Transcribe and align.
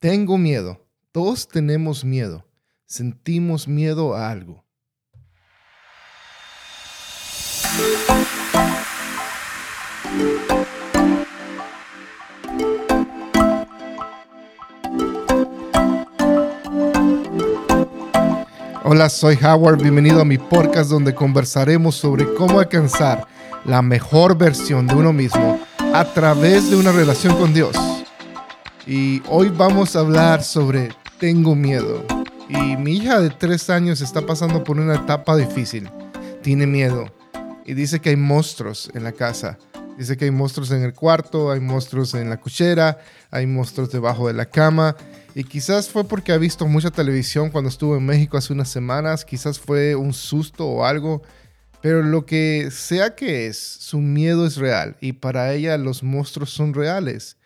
Tengo 0.00 0.38
miedo. 0.38 0.80
Todos 1.12 1.46
tenemos 1.46 2.06
miedo. 2.06 2.46
Sentimos 2.86 3.68
miedo 3.68 4.14
a 4.14 4.30
algo. 4.30 4.64
Hola, 18.84 19.10
soy 19.10 19.38
Howard. 19.44 19.82
Bienvenido 19.82 20.22
a 20.22 20.24
mi 20.24 20.38
podcast 20.38 20.88
donde 20.88 21.14
conversaremos 21.14 21.94
sobre 21.94 22.24
cómo 22.32 22.58
alcanzar 22.58 23.26
la 23.66 23.82
mejor 23.82 24.38
versión 24.38 24.86
de 24.86 24.94
uno 24.94 25.12
mismo 25.12 25.60
a 25.92 26.06
través 26.14 26.70
de 26.70 26.76
una 26.76 26.90
relación 26.90 27.36
con 27.36 27.52
Dios. 27.52 27.89
Y 28.92 29.22
hoy 29.28 29.50
vamos 29.50 29.94
a 29.94 30.00
hablar 30.00 30.42
sobre 30.42 30.88
tengo 31.20 31.54
miedo. 31.54 32.04
Y 32.48 32.76
mi 32.76 32.96
hija 32.96 33.20
de 33.20 33.30
tres 33.30 33.70
años 33.70 34.00
está 34.00 34.26
pasando 34.26 34.64
por 34.64 34.80
una 34.80 34.96
etapa 34.96 35.36
difícil. 35.36 35.88
Tiene 36.42 36.66
miedo. 36.66 37.06
Y 37.64 37.74
dice 37.74 38.00
que 38.00 38.08
hay 38.08 38.16
monstruos 38.16 38.90
en 38.92 39.04
la 39.04 39.12
casa. 39.12 39.58
Dice 39.96 40.16
que 40.16 40.24
hay 40.24 40.32
monstruos 40.32 40.72
en 40.72 40.82
el 40.82 40.92
cuarto, 40.92 41.52
hay 41.52 41.60
monstruos 41.60 42.14
en 42.14 42.30
la 42.30 42.40
cuchera, 42.40 42.98
hay 43.30 43.46
monstruos 43.46 43.92
debajo 43.92 44.26
de 44.26 44.32
la 44.34 44.46
cama. 44.46 44.96
Y 45.36 45.44
quizás 45.44 45.88
fue 45.88 46.02
porque 46.02 46.32
ha 46.32 46.38
visto 46.38 46.66
mucha 46.66 46.90
televisión 46.90 47.50
cuando 47.50 47.70
estuvo 47.70 47.96
en 47.96 48.04
México 48.04 48.38
hace 48.38 48.52
unas 48.52 48.70
semanas. 48.70 49.24
Quizás 49.24 49.60
fue 49.60 49.94
un 49.94 50.12
susto 50.12 50.66
o 50.66 50.84
algo. 50.84 51.22
Pero 51.80 52.02
lo 52.02 52.26
que 52.26 52.72
sea 52.72 53.14
que 53.14 53.46
es, 53.46 53.56
su 53.56 54.00
miedo 54.00 54.44
es 54.44 54.56
real. 54.56 54.96
Y 55.00 55.12
para 55.12 55.52
ella 55.52 55.78
los 55.78 56.02
monstruos 56.02 56.50
son 56.50 56.74
reales 56.74 57.36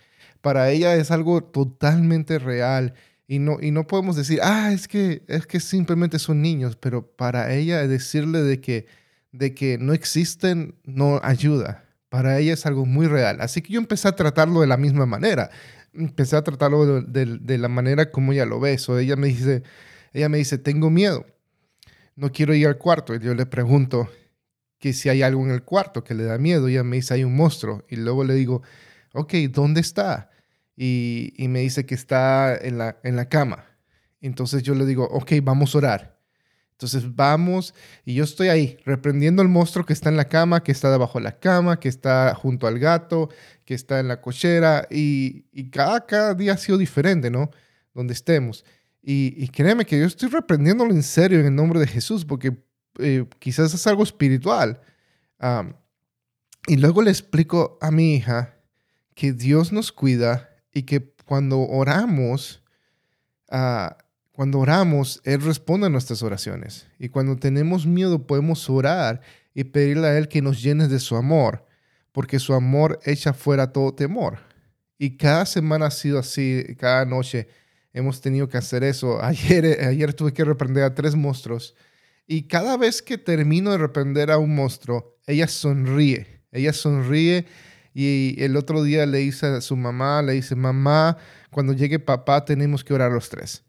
para 0.45 0.71
ella 0.71 0.95
es 0.97 1.11
algo 1.11 1.43
totalmente 1.43 2.39
real 2.39 2.93
y 3.27 3.39
no, 3.39 3.57
y 3.62 3.71
no 3.71 3.87
podemos 3.87 4.15
decir, 4.15 4.41
ah, 4.43 4.73
es 4.75 4.87
que, 4.87 5.23
es 5.27 5.47
que 5.47 5.59
simplemente 5.59 6.19
son 6.19 6.42
niños, 6.42 6.77
pero 6.77 7.06
para 7.06 7.55
ella 7.55 7.89
decirle 7.89 8.42
de 8.42 8.61
que, 8.61 8.86
de 9.33 9.55
que 9.55 9.78
no 9.78 9.95
existen 9.95 10.75
no 10.84 11.19
ayuda. 11.23 11.86
Para 12.11 12.39
ella 12.39 12.53
es 12.53 12.67
algo 12.67 12.84
muy 12.84 13.06
real. 13.06 13.41
Así 13.41 13.62
que 13.62 13.73
yo 13.73 13.81
empecé 13.81 14.06
a 14.06 14.17
tratarlo 14.17 14.61
de 14.61 14.67
la 14.67 14.77
misma 14.77 15.06
manera. 15.06 15.48
Empecé 15.95 16.36
a 16.36 16.45
tratarlo 16.45 17.01
de, 17.01 17.58
la 17.58 17.69
manera 17.69 18.11
como 18.11 18.34
ella 18.34 18.45
lo 18.45 18.61
ve. 18.61 18.77
So, 18.77 18.98
ella 18.98 19.17
me 19.17 19.29
dice, 19.29 19.62
ella 20.12 20.29
me 20.29 20.36
dice, 20.36 20.58
tengo 20.58 20.91
miedo. 20.91 21.25
No 22.17 22.33
quiero 22.33 22.55
ir 22.55 22.67
al 22.67 22.77
cuarto. 22.77 23.14
Y 23.14 23.20
yo 23.20 23.34
le 23.34 23.47
pregunto 23.47 24.11
que 24.79 24.92
si 24.92 25.08
hay 25.08 25.23
algo 25.23 25.42
en 25.42 25.53
el 25.53 25.62
cuarto 25.62 26.05
que 26.05 26.12
le 26.12 26.25
da 26.25 26.36
miedo. 26.36 26.69
Y 26.69 26.73
ella 26.75 26.84
me 26.84 26.97
dice, 26.97 27.14
hay 27.14 27.25
un 27.25 27.34
monstruo. 27.34 27.83
Y 27.89 27.97
luego 27.97 28.25
le 28.25 28.34
digo, 28.34 28.62
ok, 29.14 29.33
¿dónde 29.51 29.81
está? 29.81 30.31
Y, 30.77 31.34
me 31.48 31.61
dice 31.61 31.86
que 31.86 31.94
está 31.94 32.56
en 32.56 32.78
la, 32.78 32.98
en 33.03 33.17
la 33.17 33.28
cama. 33.28 33.64
Entonces 34.20 34.62
yo 34.62 34.75
le 34.75 34.86
digo, 34.86 35.05
ok, 35.05 35.33
vamos 35.42 35.75
a 35.75 35.78
orar. 35.78 36.14
Entonces 36.72 37.14
vamos 37.14 37.72
y 38.05 38.14
yo 38.14 38.25
estoy 38.25 38.48
ahí 38.48 38.78
reprendiendo 38.84 39.42
al 39.42 39.48
monstruo 39.48 39.86
que 39.86 39.92
está 39.92 40.08
en 40.08 40.17
la 40.17 40.28
cama, 40.28 40.64
que 40.64 40.72
está 40.72 40.91
debajo 40.91 41.19
de 41.19 41.25
la 41.25 41.39
cama, 41.39 41.78
que 41.78 41.89
está 41.89 42.34
junto 42.34 42.67
al 42.67 42.80
gato, 42.80 43.30
que 43.64 43.75
está 43.75 44.00
en 44.00 44.08
la 44.08 44.20
cochera 44.20 44.86
y, 44.91 45.47
y 45.52 45.70
cada, 45.70 46.05
cada, 46.05 46.34
día 46.34 46.55
ha 46.55 46.56
sido 46.56 46.77
diferente, 46.77 47.30
¿no? 47.30 47.50
Donde 47.95 48.12
estemos. 48.12 48.64
Y, 49.02 49.34
y, 49.36 49.48
créeme 49.48 49.84
que 49.84 50.00
yo 50.00 50.06
estoy 50.06 50.30
reprendiéndolo 50.30 50.92
en 50.92 51.05
serio 51.05 51.39
en 51.39 51.47
el 51.47 51.55
nombre 51.55 51.78
de 51.78 51.86
Jesús 51.86 52.25
porque 52.25 52.56
eh, 52.98 53.25
quizás 53.39 53.72
es 53.72 53.86
algo 53.86 54.02
espiritual. 54.02 54.80
y 56.67 56.77
luego 56.77 57.02
le 57.02 57.11
explico 57.11 57.78
a 57.80 57.91
mi 57.91 58.14
hija 58.14 58.56
que 59.14 59.33
Dios 59.33 59.72
nos 59.72 59.92
cuida 59.92 60.53
y 60.75 60.83
que 60.83 61.14
cuando 61.25 61.61
oramos, 61.61 62.62
ah, 63.50 63.97
cuando 64.33 64.58
oramos, 64.58 65.22
Él 65.25 65.41
responde 65.41 65.86
a 65.86 65.91
nuestras 65.91 66.22
oraciones. 66.22 66.89
Y 66.98 67.08
cuando 67.08 67.36
tenemos 67.36 67.86
miedo, 67.86 68.27
podemos 68.27 68.69
orar 68.69 69.20
y 69.55 69.64
pedirle 69.64 70.08
a 70.08 70.18
Él 70.18 70.29
que 70.29 70.42
nos 70.42 70.61
llene 70.61 70.89
de 70.89 70.98
su 70.98 71.17
amor, 71.17 71.64
porque 72.11 72.40
su 72.40 72.52
amor 72.52 72.98
echa 73.05 73.33
fuera 73.33 73.73
todo 73.73 73.95
temor. 73.95 74.39
Y 74.98 75.17
cada 75.17 75.46
semana 75.46 75.86
ha 75.86 75.90
sido 75.92 76.18
así, 76.18 76.64
cada 76.79 77.05
noche 77.05 77.48
hemos 77.92 78.20
tenido 78.20 78.48
que 78.48 78.58
hacer 78.58 78.83
eso. 78.83 79.18
Ayer, 79.23 79.86
ayer 79.86 80.12
tuve 80.12 80.33
que 80.33 80.45
reprender 80.45 80.83
a 80.83 80.95
tres 80.95 81.14
monstruos. 81.14 81.74
Y 82.27 82.48
cada 82.48 82.77
vez 82.77 83.02
que 83.02 83.18
termino 83.18 83.70
de 83.70 83.79
reprender 83.79 84.30
a 84.30 84.39
un 84.39 84.55
monstruo, 84.55 85.18
ella 85.27 85.46
sonríe. 85.46 86.42
Ella 86.51 86.73
sonríe 86.73 87.46
y 87.94 88.34
el 88.42 88.56
otro 88.56 88.82
día 88.82 89.06
le 89.06 89.18
dice 89.18 89.46
a 89.46 89.60
su 89.60 89.77
mamá, 89.77 90.20
le 90.20 90.32
dice, 90.32 90.56
mamá, 90.56 91.16
cuando 91.50 91.72
llegue 91.72 92.00
papá 92.00 92.44
tenemos 92.44 92.82
que 92.82 92.92
orar 92.92 93.12
los 93.12 93.30
tres. 93.30 93.62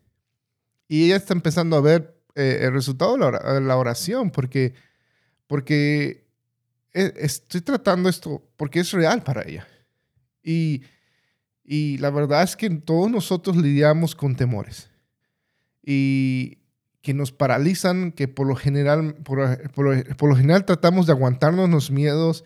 Y 0.88 1.06
ella 1.06 1.18
está 1.18 1.34
empezando 1.34 1.78
a 1.78 1.82
ver 1.82 2.20
eh, 2.34 2.60
el 2.64 2.74
resultado 2.74 3.16
de 3.18 3.62
la 3.62 3.78
oración, 3.78 4.32
porque, 4.32 4.74
porque 5.46 6.26
e, 6.92 7.14
estoy 7.18 7.62
tratando 7.62 8.10
esto 8.10 8.44
porque 8.58 8.80
es 8.80 8.92
real 8.92 9.22
para 9.22 9.44
ella. 9.48 9.68
Y, 10.42 10.82
y 11.64 12.00
la 12.00 12.10
verdad 12.10 12.42
es 12.42 12.56
que 12.56 12.70
todos 12.72 13.12
nosotros 13.12 13.56
lidiamos 13.56 14.16
con 14.16 14.36
temores. 14.36 14.90
Y 15.84 16.58
que 17.04 17.14
nos 17.14 17.32
paralizan, 17.32 18.12
que 18.12 18.28
por 18.28 18.48
lo 18.48 18.56
general, 18.56 19.14
por, 19.14 19.76
por 20.16 20.30
lo 20.30 20.36
general 20.36 20.66
tratamos 20.66 21.06
de 21.06 21.12
aguantarnos 21.12 21.70
los 21.70 21.92
miedos, 21.92 22.44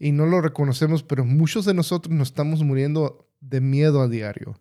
y 0.00 0.12
no 0.12 0.24
lo 0.24 0.40
reconocemos, 0.40 1.02
pero 1.02 1.26
muchos 1.26 1.66
de 1.66 1.74
nosotros 1.74 2.12
nos 2.12 2.28
estamos 2.28 2.64
muriendo 2.64 3.28
de 3.40 3.60
miedo 3.60 4.00
a 4.00 4.08
diario. 4.08 4.58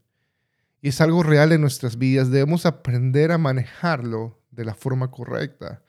Y 0.81 0.89
es 0.89 0.99
algo 0.99 1.23
real 1.23 1.53
en 1.53 1.61
nuestras 1.61 1.97
vidas. 1.97 2.29
Debemos 2.29 2.65
aprender 2.65 3.31
a 3.31 3.37
manejarlo 3.37 4.37
de 4.51 4.65
la 4.65 4.75
forma 4.75 5.09
correcta. 5.09 5.81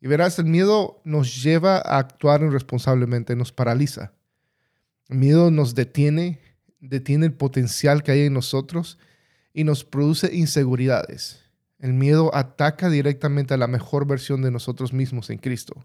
Y 0.00 0.06
verás, 0.06 0.38
el 0.38 0.44
miedo 0.44 1.00
nos 1.04 1.42
lleva 1.42 1.78
a 1.78 1.98
actuar 1.98 2.42
irresponsablemente, 2.42 3.34
nos 3.34 3.52
paraliza. 3.52 4.12
El 5.08 5.18
miedo 5.18 5.50
nos 5.50 5.74
detiene, 5.74 6.40
detiene 6.78 7.26
el 7.26 7.34
potencial 7.34 8.04
que 8.04 8.12
hay 8.12 8.20
en 8.22 8.32
nosotros 8.32 8.98
y 9.52 9.64
nos 9.64 9.84
produce 9.84 10.32
inseguridades. 10.32 11.40
El 11.80 11.94
miedo 11.94 12.30
ataca 12.32 12.88
directamente 12.90 13.54
a 13.54 13.56
la 13.56 13.66
mejor 13.66 14.06
versión 14.06 14.40
de 14.42 14.52
nosotros 14.52 14.92
mismos 14.92 15.30
en 15.30 15.38
Cristo. 15.38 15.84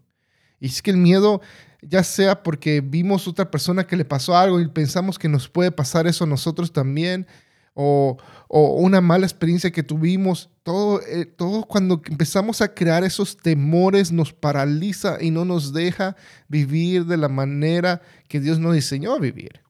Y 0.60 0.66
es 0.66 0.82
que 0.82 0.90
el 0.90 0.98
miedo, 0.98 1.40
ya 1.82 2.04
sea 2.04 2.42
porque 2.42 2.82
vimos 2.82 3.26
otra 3.26 3.50
persona 3.50 3.86
que 3.86 3.96
le 3.96 4.04
pasó 4.04 4.36
algo 4.36 4.60
y 4.60 4.68
pensamos 4.68 5.18
que 5.18 5.28
nos 5.28 5.48
puede 5.48 5.72
pasar 5.72 6.06
eso 6.06 6.24
a 6.24 6.28
nosotros 6.28 6.72
también, 6.72 7.26
o, 7.74 8.18
una 8.48 9.00
mala 9.00 9.24
experiencia 9.26 9.70
que 9.70 9.82
tuvimos, 9.82 10.50
todo, 10.62 11.00
eh, 11.02 11.24
todo 11.24 11.62
cuando 11.62 12.02
empezamos 12.10 12.60
a 12.60 12.74
crear 12.74 13.04
esos 13.04 13.36
temores 13.36 14.12
nos 14.12 14.32
paraliza 14.32 15.18
y 15.20 15.30
no 15.30 15.44
nos 15.44 15.72
deja 15.72 16.16
vivir 16.48 17.06
de 17.06 17.16
la 17.16 17.28
manera 17.28 18.02
que 18.28 18.40
Dios 18.40 18.58
nos 18.58 18.74
diseñó 18.74 19.14
a 19.14 19.18
vivir. 19.18 19.62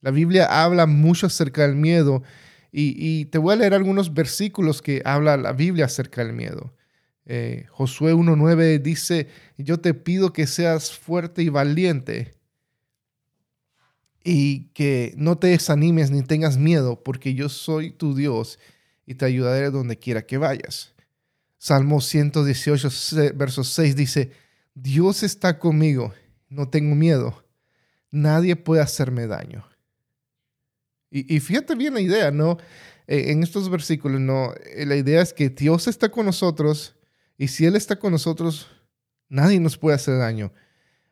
La 0.00 0.12
Biblia 0.12 0.46
habla 0.62 0.86
mucho 0.86 1.26
acerca 1.26 1.62
del 1.62 1.76
miedo 1.76 2.22
y, 2.70 2.94
y 2.96 3.26
te 3.26 3.38
voy 3.38 3.54
a 3.54 3.56
leer 3.56 3.74
algunos 3.74 4.14
versículos 4.14 4.80
que 4.80 5.02
habla 5.04 5.36
la 5.36 5.52
Biblia 5.52 5.86
acerca 5.86 6.24
del 6.24 6.32
miedo. 6.32 6.72
Eh, 7.26 7.66
Josué 7.70 8.14
1.9 8.14 8.80
dice, 8.82 9.28
yo 9.56 9.80
te 9.80 9.94
pido 9.94 10.32
que 10.32 10.46
seas 10.46 10.92
fuerte 10.92 11.42
y 11.42 11.48
valiente 11.48 12.34
y 14.22 14.68
que 14.68 15.14
no 15.16 15.38
te 15.38 15.48
desanimes 15.48 16.10
ni 16.10 16.22
tengas 16.22 16.56
miedo, 16.56 17.02
porque 17.02 17.34
yo 17.34 17.48
soy 17.48 17.90
tu 17.90 18.14
Dios 18.14 18.58
y 19.06 19.14
te 19.14 19.26
ayudaré 19.26 19.70
donde 19.70 19.98
quiera 19.98 20.26
que 20.26 20.38
vayas. 20.38 20.94
Salmo 21.58 22.00
118, 22.00 22.88
verso 23.34 23.64
6 23.64 23.96
dice, 23.96 24.32
Dios 24.74 25.22
está 25.22 25.58
conmigo, 25.58 26.12
no 26.48 26.68
tengo 26.68 26.94
miedo, 26.94 27.44
nadie 28.10 28.56
puede 28.56 28.82
hacerme 28.82 29.26
daño. 29.26 29.66
Y, 31.10 31.36
y 31.36 31.40
fíjate 31.40 31.74
bien 31.74 31.94
la 31.94 32.00
idea, 32.00 32.30
¿no? 32.30 32.58
Eh, 33.06 33.30
en 33.32 33.42
estos 33.42 33.68
versículos, 33.68 34.20
¿no? 34.20 34.54
Eh, 34.74 34.86
la 34.86 34.96
idea 34.96 35.20
es 35.20 35.32
que 35.32 35.50
Dios 35.50 35.86
está 35.86 36.10
con 36.10 36.26
nosotros 36.26 36.94
y 37.36 37.48
si 37.48 37.66
Él 37.66 37.76
está 37.76 37.96
con 37.96 38.12
nosotros, 38.12 38.68
nadie 39.28 39.58
nos 39.60 39.76
puede 39.76 39.96
hacer 39.96 40.18
daño. 40.18 40.52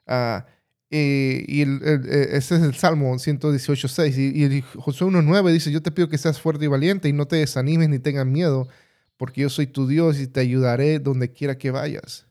Ah, 0.06 0.46
eh, 0.90 1.44
y 1.48 1.62
eh, 1.62 2.28
ese 2.32 2.56
es 2.56 2.62
el 2.62 2.74
Salmo 2.74 3.14
118.6. 3.14 4.16
Y, 4.16 4.44
y 4.44 4.60
Josué 4.60 5.08
1.9 5.08 5.52
dice, 5.52 5.72
yo 5.72 5.82
te 5.82 5.90
pido 5.90 6.08
que 6.08 6.18
seas 6.18 6.40
fuerte 6.40 6.66
y 6.66 6.68
valiente 6.68 7.08
y 7.08 7.12
no 7.12 7.26
te 7.26 7.36
desanimes 7.36 7.88
ni 7.88 7.98
tengas 7.98 8.26
miedo, 8.26 8.68
porque 9.16 9.40
yo 9.40 9.50
soy 9.50 9.66
tu 9.66 9.86
Dios 9.86 10.20
y 10.20 10.26
te 10.26 10.40
ayudaré 10.40 10.98
donde 10.98 11.32
quiera 11.32 11.56
que 11.58 11.70
vayas. 11.70 12.26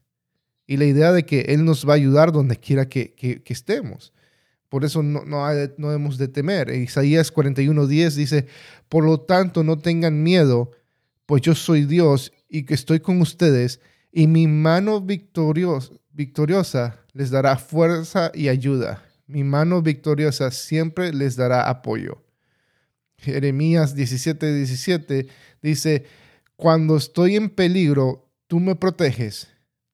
Y 0.67 0.77
la 0.77 0.85
idea 0.85 1.11
de 1.11 1.25
que 1.25 1.41
Él 1.49 1.65
nos 1.65 1.87
va 1.87 1.93
a 1.93 1.95
ayudar 1.95 2.31
donde 2.31 2.55
quiera 2.55 2.87
que, 2.87 3.13
estemos. 3.45 4.13
Por 4.69 4.85
eso 4.85 5.03
no, 5.03 5.25
no, 5.25 5.45
no 5.77 5.87
debemos 5.87 6.17
de 6.17 6.29
temer. 6.29 6.69
Isaías 6.69 7.33
41.10 7.33 8.15
dice, 8.15 8.47
por 8.87 9.03
lo 9.03 9.19
tanto 9.19 9.63
no 9.63 9.79
tengan 9.79 10.23
miedo, 10.23 10.71
pues 11.25 11.41
yo 11.41 11.55
soy 11.55 11.85
Dios 11.85 12.31
y 12.51 12.63
que 12.63 12.73
estoy 12.73 12.99
con 12.99 13.21
ustedes, 13.21 13.79
y 14.11 14.27
mi 14.27 14.45
mano 14.45 15.01
victoriosa 15.01 16.99
les 17.13 17.31
dará 17.31 17.57
fuerza 17.57 18.29
y 18.35 18.49
ayuda. 18.49 19.03
Mi 19.25 19.45
mano 19.45 19.81
victoriosa 19.81 20.51
siempre 20.51 21.13
les 21.13 21.37
dará 21.37 21.69
apoyo. 21.69 22.21
Jeremías 23.17 23.95
17, 23.95 24.53
17 24.53 25.27
dice, 25.61 26.05
cuando 26.57 26.97
estoy 26.97 27.37
en 27.37 27.49
peligro, 27.49 28.29
tú 28.47 28.59
me 28.59 28.75
proteges. 28.75 29.47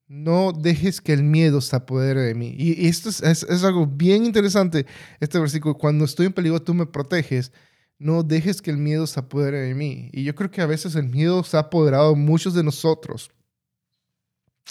No 0.08 0.52
dejes 0.52 1.00
que 1.00 1.12
el 1.12 1.22
miedo 1.22 1.60
se 1.60 1.76
apodere 1.76 2.22
de 2.22 2.34
mí. 2.34 2.56
Y 2.58 2.88
esto 2.88 3.10
es, 3.10 3.22
es, 3.22 3.62
algo 3.62 3.86
bien 3.86 4.24
interesante, 4.24 4.86
este 5.20 5.38
versículo. 5.38 5.76
Cuando 5.76 6.04
estoy 6.04 6.26
en 6.26 6.32
peligro, 6.32 6.60
tú 6.60 6.74
me 6.74 6.86
proteges. 6.86 7.52
No 7.98 8.22
dejes 8.22 8.62
que 8.62 8.70
el 8.70 8.78
miedo 8.78 9.06
se 9.06 9.18
apodere 9.20 9.58
de 9.60 9.74
mí. 9.74 10.10
Y 10.12 10.24
yo 10.24 10.34
creo 10.34 10.50
que 10.50 10.60
a 10.60 10.66
veces 10.66 10.94
el 10.94 11.08
miedo 11.08 11.42
se 11.42 11.56
ha 11.56 11.60
apoderado 11.60 12.10
de 12.10 12.20
muchos 12.20 12.54
de 12.54 12.62
nosotros. 12.62 13.30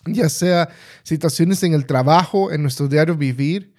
Ya 0.05 0.29
sea 0.29 0.69
situaciones 1.03 1.63
en 1.63 1.73
el 1.73 1.85
trabajo, 1.85 2.51
en 2.51 2.61
nuestro 2.61 2.87
diario 2.87 3.17
vivir, 3.17 3.73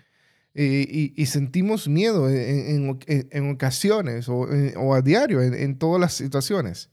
eh, 0.61 1.13
y, 1.15 1.27
sentimos 1.27 1.87
miedo 1.87 2.29
en, 2.29 3.51
ocasiones 3.51 4.29
o, 4.29 4.53
eh, 4.53 4.75
o, 4.77 4.93
a 4.93 5.03
diario, 5.03 5.41
en, 5.41 5.79
todas 5.79 6.01
las 6.01 6.15
situaciones. 6.15 6.91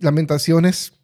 Lamentaciones 0.00 0.94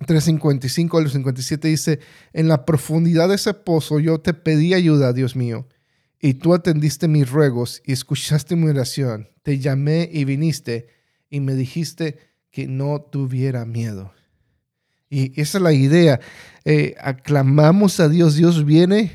3.55 0.00 0.98
al 0.98 1.10
57 1.10 1.68
dice, 1.68 2.00
en 2.32 2.48
la 2.48 2.64
profundidad 2.64 3.28
de 3.28 3.34
ese 3.34 3.52
pozo 3.52 4.00
yo 4.00 4.18
te 4.18 4.32
pedí 4.32 4.72
ayuda, 4.72 5.12
Dios 5.12 5.36
mío, 5.36 5.66
y 6.20 6.34
tú 6.34 6.54
atendiste 6.54 7.08
mis 7.08 7.30
ruegos 7.30 7.82
y 7.84 7.92
escuchaste 7.92 8.56
mi 8.56 8.68
oración. 8.68 9.28
Te 9.42 9.58
llamé 9.58 10.08
y 10.12 10.24
viniste 10.24 10.88
y 11.30 11.40
me 11.40 11.54
dijiste 11.54 12.18
que 12.50 12.66
no 12.66 13.00
tuviera 13.00 13.64
miedo. 13.64 14.12
Y 15.10 15.40
esa 15.40 15.58
es 15.58 15.62
la 15.62 15.72
idea. 15.72 16.20
Eh, 16.64 16.94
aclamamos 17.00 18.00
a 18.00 18.08
Dios, 18.08 18.34
Dios 18.34 18.64
viene 18.64 19.12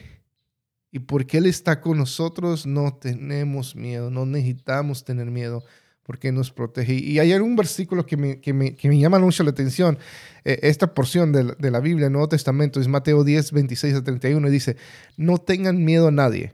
y 0.92 1.00
porque 1.00 1.38
Él 1.40 1.46
está 1.46 1.82
con 1.82 1.98
nosotros, 1.98 2.66
no 2.66 2.94
tenemos 2.94 3.76
miedo, 3.76 4.10
no 4.10 4.26
necesitamos 4.26 5.04
tener 5.04 5.30
miedo, 5.30 5.64
porque 6.04 6.32
nos 6.32 6.52
protege. 6.52 6.94
Y 6.94 7.20
hay 7.20 7.32
algún 7.32 7.56
versículo 7.56 8.06
que 8.06 8.18
me, 8.18 8.40
que 8.40 8.54
me, 8.54 8.76
que 8.76 8.90
me 8.90 9.00
llama 9.00 9.20
mucho 9.20 9.44
la 9.44 9.52
atención. 9.52 9.98
Eh, 10.44 10.60
esta 10.64 10.94
porción 10.94 11.32
de, 11.32 11.56
de 11.58 11.72
la 11.72 11.80
Biblia, 11.80 12.10
Nuevo 12.10 12.30
Testamento, 12.30 12.80
es 12.80 12.88
Mateo 12.88 13.24
10, 13.24 13.52
26 13.54 13.96
a 13.96 14.04
31, 14.04 14.48
y 14.48 14.52
dice, 14.52 14.78
no 15.18 15.38
tengan 15.38 15.84
miedo 15.84 16.10
a 16.10 16.12
nadie, 16.12 16.54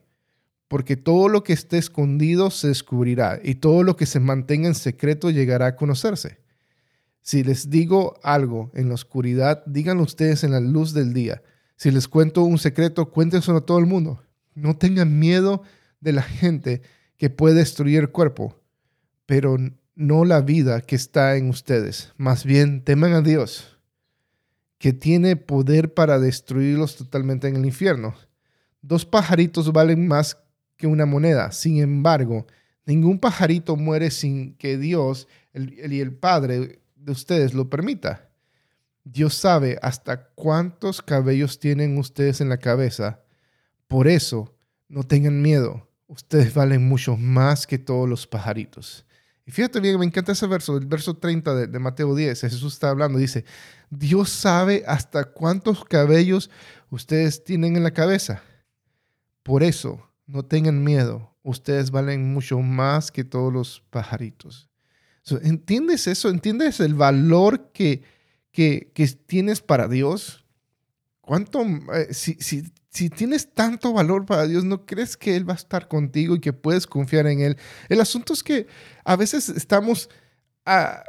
porque 0.69 0.95
todo 0.95 1.27
lo 1.27 1.43
que 1.43 1.51
esté 1.51 1.79
escondido 1.79 2.51
se 2.51 2.69
descubrirá, 2.69 3.41
y 3.43 3.55
todo 3.55 3.83
lo 3.83 3.97
que 3.97 4.05
se 4.05 4.21
mantenga 4.21 4.67
en 4.67 4.75
secreto 4.75 5.31
llegará 5.31 5.65
a 5.65 5.75
conocerse. 5.75 6.37
Si 7.21 7.43
les 7.43 7.69
digo 7.69 8.19
algo 8.23 8.71
en 8.75 8.87
la 8.87 8.93
oscuridad, 8.93 9.65
díganlo 9.65 10.03
ustedes 10.03 10.43
en 10.43 10.51
la 10.51 10.59
luz 10.59 10.93
del 10.93 11.13
día. 11.13 11.41
Si 11.75 11.91
les 11.91 12.07
cuento 12.07 12.43
un 12.43 12.59
secreto, 12.59 13.09
cuéntenselo 13.09 13.57
a 13.57 13.65
todo 13.65 13.79
el 13.79 13.87
mundo. 13.87 14.23
No 14.53 14.77
tengan 14.77 15.17
miedo 15.17 15.63
de 16.01 16.13
la 16.13 16.21
gente 16.21 16.81
que 17.17 17.29
puede 17.29 17.55
destruir 17.55 17.99
el 17.99 18.11
cuerpo, 18.11 18.61
pero 19.25 19.57
no 19.95 20.23
la 20.23 20.41
vida 20.41 20.81
que 20.81 20.95
está 20.95 21.35
en 21.35 21.49
ustedes. 21.49 22.13
Más 22.15 22.45
bien, 22.45 22.83
teman 22.83 23.13
a 23.13 23.21
Dios, 23.21 23.79
que 24.77 24.93
tiene 24.93 25.35
poder 25.35 25.95
para 25.95 26.19
destruirlos 26.19 26.95
totalmente 26.95 27.47
en 27.47 27.55
el 27.55 27.65
infierno. 27.65 28.13
Dos 28.81 29.05
pajaritos 29.05 29.73
valen 29.73 30.07
más 30.07 30.37
que 30.79 30.87
una 30.87 31.05
moneda. 31.05 31.51
Sin 31.51 31.79
embargo, 31.79 32.47
ningún 32.87 33.19
pajarito 33.19 33.75
muere 33.75 34.09
sin 34.09 34.55
que 34.55 34.79
Dios 34.79 35.27
y 35.53 35.99
el 35.99 36.15
Padre 36.15 36.81
de 36.95 37.11
ustedes 37.11 37.53
lo 37.53 37.69
permita. 37.69 38.31
Dios 39.03 39.35
sabe 39.35 39.77
hasta 39.83 40.29
cuántos 40.33 41.03
cabellos 41.03 41.59
tienen 41.59 41.99
ustedes 41.99 42.41
en 42.41 42.49
la 42.49 42.57
cabeza 42.57 43.21
por 43.89 44.07
eso, 44.07 44.55
no 44.87 45.03
tengan 45.03 45.41
miedo. 45.41 45.89
Ustedes 46.05 46.53
valen 46.53 46.87
mucho 46.87 47.17
más 47.17 47.65
que 47.65 47.79
todos 47.79 48.07
los 48.07 48.27
pajaritos. 48.27 49.03
Y 49.47 49.51
fíjate 49.51 49.79
bien, 49.79 49.97
me 49.97 50.05
encanta 50.05 50.31
ese 50.31 50.45
verso, 50.45 50.77
el 50.77 50.85
verso 50.85 51.17
30 51.17 51.67
de, 51.67 51.79
Mateo 51.79 52.15
10. 52.15 52.39
Jesús 52.39 52.73
está 52.73 52.91
hablando, 52.91 53.17
dice, 53.17 53.45
Dios 53.89 54.29
sabe 54.29 54.83
hasta 54.85 55.23
cuántos 55.23 55.83
cabellos 55.85 56.51
ustedes 56.91 57.43
tienen 57.43 57.75
en 57.75 57.83
la 57.83 57.89
cabeza. 57.89 58.43
Por 59.41 59.63
eso, 59.63 60.07
no 60.29 60.43
tengan 60.43 60.83
miedo. 60.83 61.35
Ustedes 61.43 61.91
valen 61.91 62.33
mucho 62.33 62.59
más 62.59 63.11
que 63.11 63.23
todos 63.23 63.51
los 63.51 63.81
pajaritos. 63.89 64.69
¿Entiendes 65.41 66.07
eso? 66.07 66.29
¿Entiendes 66.29 66.79
el 66.79 66.93
valor 66.95 67.71
que, 67.71 68.03
que, 68.51 68.91
que 68.93 69.07
tienes 69.07 69.61
para 69.61 69.87
Dios? 69.87 70.45
¿Cuánto, 71.21 71.61
eh, 71.61 72.13
si, 72.13 72.35
si, 72.39 72.63
si 72.89 73.09
tienes 73.09 73.53
tanto 73.53 73.93
valor 73.93 74.25
para 74.25 74.47
Dios, 74.47 74.63
¿no 74.63 74.85
crees 74.85 75.15
que 75.15 75.35
Él 75.35 75.47
va 75.47 75.53
a 75.53 75.57
estar 75.57 75.87
contigo 75.87 76.35
y 76.35 76.39
que 76.39 76.53
puedes 76.53 76.87
confiar 76.87 77.27
en 77.27 77.41
Él? 77.41 77.57
El 77.87 78.01
asunto 78.01 78.33
es 78.33 78.43
que 78.43 78.67
a 79.03 79.15
veces 79.15 79.49
estamos 79.49 80.09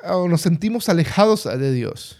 o 0.04 0.28
nos 0.28 0.40
sentimos 0.40 0.88
alejados 0.88 1.44
de 1.44 1.72
Dios. 1.72 2.19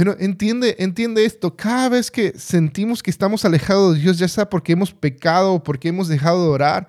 Pero 0.00 0.16
entiende, 0.18 0.76
entiende 0.78 1.26
esto, 1.26 1.54
cada 1.54 1.90
vez 1.90 2.10
que 2.10 2.32
sentimos 2.38 3.02
que 3.02 3.10
estamos 3.10 3.44
alejados 3.44 3.94
de 3.94 4.00
Dios, 4.00 4.18
ya 4.18 4.28
sea 4.28 4.48
porque 4.48 4.72
hemos 4.72 4.94
pecado 4.94 5.52
o 5.52 5.62
porque 5.62 5.88
hemos 5.88 6.08
dejado 6.08 6.42
de 6.42 6.48
orar, 6.48 6.88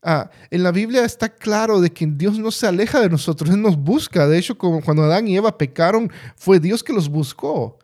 ah, 0.00 0.30
en 0.52 0.62
la 0.62 0.70
Biblia 0.70 1.04
está 1.04 1.28
claro 1.28 1.80
de 1.80 1.90
que 1.90 2.06
Dios 2.06 2.38
no 2.38 2.52
se 2.52 2.68
aleja 2.68 3.00
de 3.00 3.10
nosotros, 3.10 3.50
Él 3.50 3.60
nos 3.60 3.76
busca. 3.76 4.28
De 4.28 4.38
hecho, 4.38 4.56
como 4.56 4.80
cuando 4.80 5.02
Adán 5.02 5.26
y 5.26 5.36
Eva 5.36 5.58
pecaron, 5.58 6.08
fue 6.36 6.60
Dios 6.60 6.84
que 6.84 6.92
los 6.92 7.08
buscó. 7.08 7.80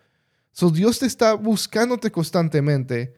So, 0.53 0.71
Dios 0.71 1.01
te 1.01 1.07
está 1.07 1.35
buscándote 1.35 2.13
constantemente 2.13 3.17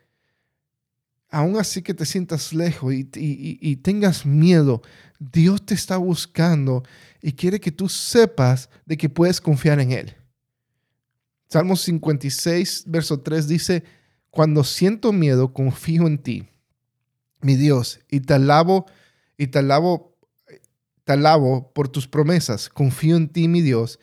aún 1.31 1.58
así 1.58 1.82
que 1.82 1.93
te 1.93 2.06
sientas 2.06 2.55
lejos 2.55 2.94
y, 2.94 3.76
tengas 3.82 4.25
miedo, 4.25 4.81
Dios 5.19 5.67
te 5.67 5.75
está 5.75 5.99
buscando 5.99 6.85
y 7.20 7.32
quiere 7.32 7.61
que 7.61 7.70
tú 7.70 7.90
sepas 7.90 8.70
de 8.87 8.97
que 8.97 9.11
puedes 9.11 9.43
confiar 9.43 9.79
en 9.81 9.93
Él. 9.93 10.24
Salmo 11.49 11.76
56, 11.76 12.85
verso 12.87 13.20
3 13.20 13.49
dice, 13.49 13.85
cuando 14.31 14.64
siento 14.64 15.12
miedo, 15.12 15.52
confío 15.52 16.06
en 16.06 16.19
ti, 16.19 16.49
mi 17.41 17.56
Dios, 17.56 18.00
y 18.11 18.20
te 18.20 18.35
alabo, 18.35 18.87
y 19.37 19.49
te 19.49 19.61
alabo, 19.61 20.17
te 21.05 21.12
alabo 21.12 21.73
por 21.73 21.88
tus 21.88 22.08
promesas. 22.08 22.69
Confío 22.69 23.17
en 23.17 23.29
ti, 23.29 23.46
mi 23.46 23.61
Dios, 23.61 24.00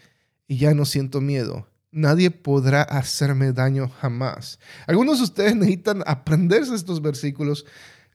y 0.47 0.57
ya 0.57 0.73
no 0.73 0.85
siento 0.85 1.19
miedo 1.19 1.67
nadie 1.91 2.31
podrá 2.31 2.81
hacerme 2.81 3.51
daño 3.51 3.89
jamás. 3.89 4.59
Algunos 4.87 5.19
de 5.19 5.25
ustedes 5.25 5.55
necesitan 5.55 6.03
aprenderse 6.07 6.73
estos 6.73 7.01
versículos 7.01 7.65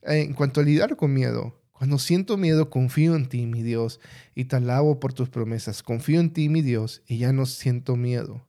en 0.01 0.33
cuanto 0.33 0.59
a 0.59 0.63
lidiar 0.63 0.95
con 0.95 1.13
miedo. 1.13 1.61
Cuando 1.71 1.99
siento 1.99 2.37
miedo, 2.37 2.71
confío 2.71 3.15
en 3.15 3.29
ti, 3.29 3.45
mi 3.45 3.61
Dios, 3.61 3.99
y 4.33 4.45
te 4.45 4.55
alabo 4.55 4.99
por 4.99 5.13
tus 5.13 5.29
promesas. 5.29 5.83
Confío 5.83 6.19
en 6.19 6.33
ti, 6.33 6.49
mi 6.49 6.63
Dios, 6.63 7.03
y 7.07 7.19
ya 7.19 7.31
no 7.33 7.45
siento 7.45 7.95
miedo. 7.95 8.43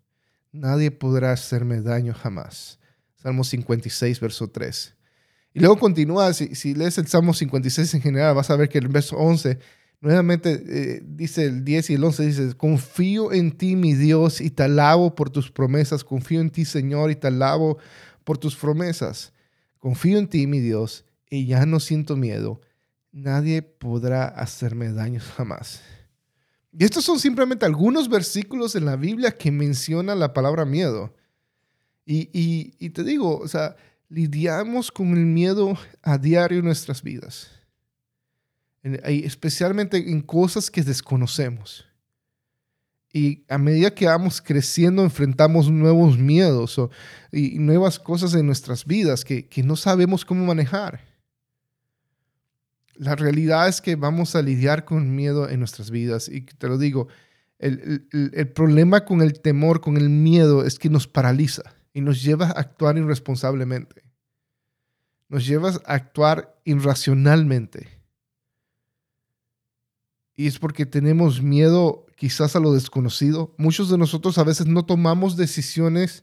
Nadie 0.53 0.91
podrá 0.91 1.33
hacerme 1.33 1.81
daño 1.81 2.15
jamás. 2.15 2.79
Salmo 3.17 3.45
56, 3.45 4.21
verso 4.21 4.49
3. 4.49 4.95
Y 5.55 5.61
luego 5.61 5.79
continúa, 5.79 6.33
si, 6.33 6.75
lees 6.75 6.99
el 6.99 7.07
Salmo 7.09 7.35
56 7.35 7.95
en 7.95 8.01
general, 8.03 8.35
vas 8.35 8.51
a 8.51 8.57
ver 8.57 8.69
que 8.69 8.79
el 8.79 8.89
verso 8.89 9.17
11 9.17 9.59
Nuevamente 10.01 10.63
eh, 10.69 11.03
dice 11.05 11.47
el 11.47 11.65
10 11.65 11.91
y 11.91 11.95
el 11.95 12.05
11, 12.05 12.27
dice, 12.27 12.55
confío 12.55 13.33
en 13.33 13.51
ti, 13.51 13.75
mi 13.75 13.95
Dios, 13.95 14.41
y 14.41 14.51
te 14.51 14.63
alabo 14.63 15.15
por 15.15 15.31
tus 15.31 15.51
promesas. 15.51 16.05
Confío 16.05 16.41
en 16.41 16.51
ti, 16.51 16.65
Señor, 16.65 17.11
y 17.11 17.17
te 17.17 17.27
alabo 17.27 17.79
por 18.23 18.39
tus 18.39 18.55
promesas. 18.55 19.33
Confío 19.79 20.19
en 20.19 20.29
ti, 20.29 20.47
mi 20.47 20.61
Dios, 20.61 21.05
y 21.29 21.47
ya 21.47 21.67
no 21.67 21.81
siento 21.81 22.17
miedo. 22.17 22.61
Nadie 23.11 23.63
podrá 23.63 24.27
hacerme 24.29 24.93
daño 24.93 25.21
jamás. 25.37 25.83
Y 26.73 26.85
estos 26.85 27.05
son 27.05 27.19
simplemente 27.19 27.67
algunos 27.67 28.09
versículos 28.09 28.75
en 28.75 28.85
la 28.85 28.97
Biblia 28.97 29.33
que 29.33 29.51
mencionan 29.51 30.19
la 30.19 30.33
palabra 30.33 30.65
miedo. 30.65 31.15
Y, 32.05 32.91
te 32.91 33.05
digo, 33.05 33.39
o 33.39 33.49
sea, 33.49 33.77
lidiamos 34.09 34.91
con 34.91 35.09
el 35.17 35.27
miedo 35.27 35.77
a 36.03 36.17
diario 36.17 36.61
en 36.61 36.65
nuestras 36.65 37.03
vidas 37.03 37.59
especialmente 38.83 39.97
en 39.97 40.21
cosas 40.21 40.71
que 40.71 40.83
desconocemos. 40.83 41.85
Y 43.13 43.45
a 43.49 43.59
medida 43.59 43.95
que 43.95 44.07
vamos 44.07 44.41
creciendo, 44.41 45.03
enfrentamos 45.03 45.71
nuevos 45.71 46.19
miedos 46.19 46.79
y 47.33 47.59
nuevas 47.59 47.99
cosas 47.99 48.35
en 48.35 48.47
nuestras 48.47 48.85
vidas 48.85 49.25
que, 49.25 49.49
no 49.65 49.77
sabemos 49.77 50.25
cómo 50.25 50.45
manejar. 50.45 51.01
La 52.99 53.17
realidad 53.17 53.69
es 53.69 53.81
que 53.81 53.97
vamos 53.97 54.35
a 54.35 54.43
lidiar 54.43 54.85
con 54.85 55.15
miedo 55.15 55.49
en 55.49 55.61
nuestras 55.61 55.91
vidas. 55.91 56.29
Y 56.29 56.43
te 56.43 56.69
lo 56.69 56.79
digo, 56.79 57.09
el, 57.59 58.07
el 58.13 58.49
problema 58.49 59.05
con 59.05 59.23
el 59.23 59.41
temor, 59.41 59.81
con 59.81 59.97
el 59.97 60.11
miedo, 60.11 60.65
es 60.65 60.79
que 60.79 60.91
nos 60.91 61.07
paraliza 61.09 61.63
y 61.93 62.01
nos 62.01 62.23
lleva 62.23 62.47
a 62.49 62.61
actuar 62.61 62.99
irresponsablemente. 62.99 64.03
Nos 65.29 65.47
lleva 65.47 65.71
a 65.71 65.95
actuar 65.95 66.61
irracionalmente 66.65 67.99
y 70.39 70.47
es 70.47 70.61
porque 70.61 70.87
tenemos 70.87 71.43
miedo 71.43 72.07
quizás 72.15 72.55
a 72.55 72.61
lo 72.61 72.73
desconocido. 72.73 73.57
Muchos 73.59 73.91
de 73.91 73.99
nosotros 73.99 74.39
a 74.39 74.45
veces 74.45 74.69
no 74.69 74.87
tomamos 74.87 75.37
decisiones 75.37 76.23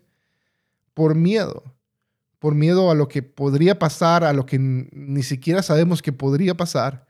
por 0.94 1.15
miedo, 1.15 1.75
por 2.39 2.56
miedo 2.56 2.92
a 2.92 2.96
lo 2.96 3.08
que 3.08 3.24
podría 3.24 3.80
pasar, 3.80 4.24
a 4.24 4.34
lo 4.34 4.46
que 4.46 4.60
ni 4.60 5.24
siquiera 5.24 5.63
sabemos 5.63 6.01
que 6.01 6.13
podría 6.13 6.56
pasar. 6.56 7.06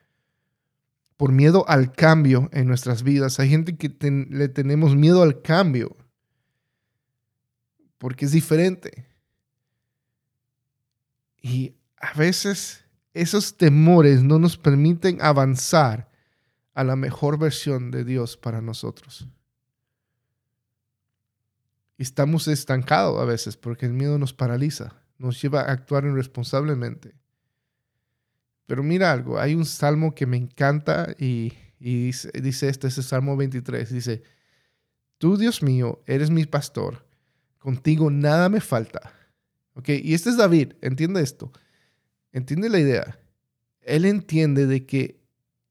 por 1.17 1.31
miedo 1.31 1.63
al 1.69 1.93
cambio 1.93 2.49
en 2.51 2.67
nuestras 2.67 3.01
vidas. 3.01 3.39
Hay 3.39 3.49
gente 3.49 3.77
que 3.77 3.89
le 4.29 4.49
tenemos 4.49 4.97
miedo 4.97 5.23
al 5.23 5.41
cambio 5.41 5.95
porque 7.97 8.25
es 8.25 8.31
diferente. 8.31 9.07
Y 11.41 11.75
a 11.97 12.13
veces 12.13 12.83
esos 13.13 13.55
temores 13.57 14.23
no 14.23 14.39
nos 14.39 14.57
permiten 14.57 15.21
avanzar 15.21 16.11
a 16.73 16.83
la 16.83 16.95
mejor 16.95 17.39
versión 17.39 17.91
de 17.91 18.03
Dios 18.03 18.35
para 18.35 18.61
nosotros. 18.61 19.27
Estamos 21.97 22.47
estancados 22.47 23.21
a 23.21 23.25
veces 23.25 23.55
porque 23.55 23.85
el 23.85 23.93
miedo 23.93 24.17
nos 24.19 24.33
paraliza, 24.33 25.01
nos 25.17 25.41
lleva 25.41 25.61
a 25.61 25.71
actuar 25.71 26.05
irresponsablemente. 26.05 27.15
Pero 28.65 28.83
mira 28.83 29.11
algo, 29.11 29.39
hay 29.39 29.53
un 29.53 29.65
salmo 29.65 30.15
que 30.15 30.25
me 30.25 30.37
encanta 30.37 31.15
y, 31.19 31.53
dice, 31.79 32.29
este, 32.33 32.87
es 32.87 32.97
el 32.97 33.03
Salmo 33.03 33.37
23, 33.37 33.91
dice, 33.91 34.23
tú 35.17 35.37
Dios 35.37 35.61
mío, 35.61 36.01
eres 36.07 36.31
mi 36.31 36.45
pastor, 36.45 37.05
contigo 37.59 38.09
nada 38.09 38.49
me 38.49 38.61
falta. 38.61 39.11
¿Ok? 39.75 39.89
Y 39.89 40.13
este 40.13 40.29
es 40.29 40.37
David, 40.37 40.73
entiende 40.81 41.21
esto, 41.21 41.51
entiende 42.31 42.69
la 42.69 42.79
idea. 42.79 43.19
Él 43.81 44.05
entiende 44.05 44.65
de 44.65 44.85
que 44.85 45.19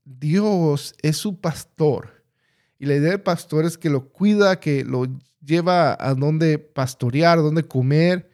Dios 0.04 0.94
es 1.02 1.16
su 1.16 1.40
pastor. 1.40 2.22
Y 2.78 2.86
la 2.86 2.94
idea 2.94 3.10
del 3.10 3.22
pastor 3.22 3.64
es 3.64 3.78
que 3.78 3.90
lo 3.90 4.08
cuida, 4.10 4.60
que 4.60 4.84
lo 4.84 5.06
lleva 5.44 5.96
a 5.98 6.14
donde 6.14 6.58
pastorear, 6.58 7.38
donde 7.38 7.64
comer. 7.64 8.30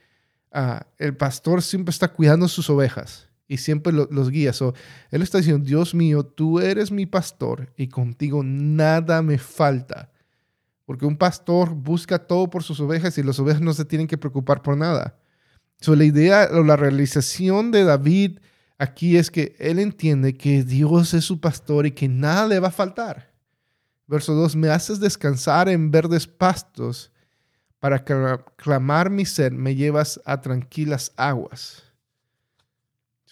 El 0.99 1.17
pastor 1.17 1.63
siempre 1.63 1.91
está 1.91 2.09
cuidando 2.09 2.49
sus 2.49 2.69
ovejas 2.71 3.29
y 3.47 3.57
siempre 3.57 3.93
los 3.93 4.31
guía. 4.31 4.53
él 5.11 5.23
está 5.23 5.39
diciendo, 5.39 5.65
Dios 5.65 5.95
mío, 5.95 6.25
tú 6.25 6.61
eres 6.61 6.91
mi 6.91 7.07
pastor 7.07 7.73
y 7.77 7.89
contigo 7.89 8.43
nada 8.45 9.23
me 9.23 9.39
falta. 9.39 10.13
Porque 10.85 11.07
un 11.07 11.17
pastor 11.17 11.75
busca 11.75 12.19
todo 12.19 12.51
por 12.51 12.63
sus 12.63 12.81
ovejas 12.81 13.17
y 13.19 13.23
las 13.23 13.39
ovejas 13.39 13.61
no 13.61 13.73
se 13.73 13.85
tienen 13.85 14.07
que 14.07 14.19
preocupar 14.19 14.63
por 14.63 14.77
nada. 14.77 15.19
So, 15.81 15.97
la 15.97 16.05
idea 16.05 16.49
o 16.53 16.63
la 16.63 16.77
realización 16.77 17.71
de 17.71 17.85
David 17.85 18.39
aquí 18.77 19.17
es 19.17 19.31
que 19.31 19.57
él 19.59 19.79
entiende 19.79 20.37
que 20.37 20.63
Dios 20.63 21.15
es 21.15 21.25
su 21.25 21.41
pastor 21.41 21.87
y 21.87 21.93
que 21.93 22.09
nada 22.09 22.47
le 22.47 22.61
va 22.61 22.69
a 22.69 22.73
faltar. 22.73 23.33
Verso 24.07 24.35
2, 24.35 24.57
me 24.57 24.69
haces 24.69 25.01
descansar 25.01 25.69
en 25.69 25.91
verdes 25.91 26.27
pastos 26.27 27.13
para 27.81 28.05
clamar 28.05 29.11
mi 29.11 29.27
ser, 29.27 29.53
me 29.53 29.75
llevas 29.75 30.21
a 30.25 30.41
tranquilas 30.41 31.13
aguas 31.17 31.91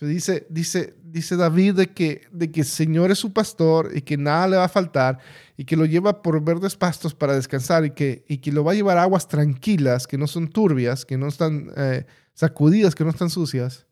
dice, 0.06 0.46
dice, 0.48 0.94
dice 1.02 1.36
David 1.36 1.74
de 1.74 1.86
que, 1.88 2.22
de 2.30 2.50
que 2.52 2.60
el 2.60 2.66
Señor 2.66 3.10
es 3.10 3.18
su 3.18 3.32
pastor 3.32 3.90
y 3.94 4.02
que 4.02 4.16
nada 4.16 4.46
le 4.46 4.56
va 4.56 4.64
a 4.64 4.68
faltar 4.68 5.18
y 5.56 5.64
que 5.64 5.76
lo 5.76 5.86
lleva 5.86 6.22
por 6.22 6.42
verdes 6.42 6.76
pastos 6.76 7.14
para 7.14 7.34
descansar 7.34 7.84
y 7.84 7.90
que, 7.90 8.24
y 8.28 8.38
que 8.38 8.52
lo 8.52 8.62
va 8.62 8.72
a 8.72 8.74
llevar 8.76 8.98
a 8.98 9.02
aguas 9.02 9.26
tranquilas, 9.26 10.06
que 10.06 10.18
no 10.18 10.26
son 10.26 10.48
turbias, 10.48 11.04
que 11.04 11.18
no 11.18 11.26
están 11.26 11.72
eh, 11.76 12.06
sacudidas, 12.34 12.94
que 12.94 13.04
no 13.04 13.10
están 13.10 13.30
sucias, 13.30 13.86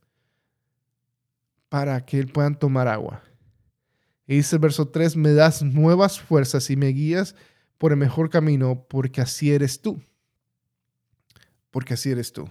para 1.68 2.04
que 2.04 2.20
él 2.20 2.28
puedan 2.28 2.56
tomar 2.56 2.86
agua. 2.86 3.22
Y 4.28 4.36
dice 4.36 4.56
el 4.56 4.60
verso 4.60 4.88
3, 4.88 5.16
me 5.16 5.32
das 5.32 5.62
nuevas 5.62 6.20
fuerzas 6.20 6.70
y 6.70 6.76
me 6.76 6.88
guías 6.88 7.34
por 7.78 7.92
el 7.92 7.98
mejor 7.98 8.30
camino 8.30 8.86
porque 8.88 9.20
así 9.20 9.52
eres 9.52 9.80
tú. 9.80 10.00
Porque 11.76 11.92
así 11.92 12.10
eres 12.10 12.32
tú 12.32 12.48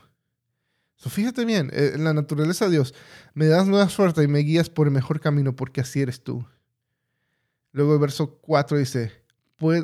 fíjate 1.09 1.45
bien, 1.45 1.69
eh, 1.73 1.91
en 1.95 2.03
la 2.03 2.13
naturaleza 2.13 2.65
de 2.65 2.71
Dios, 2.71 2.93
me 3.33 3.47
das 3.47 3.67
nueva 3.67 3.89
suerte 3.89 4.23
y 4.23 4.27
me 4.27 4.39
guías 4.39 4.69
por 4.69 4.87
el 4.87 4.93
mejor 4.93 5.19
camino 5.19 5.55
porque 5.55 5.81
así 5.81 6.01
eres 6.01 6.23
tú. 6.23 6.45
Luego 7.71 7.93
el 7.93 7.99
verso 7.99 8.39
4 8.41 8.77
dice, 8.77 9.11